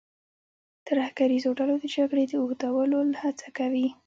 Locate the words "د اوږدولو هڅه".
2.27-3.47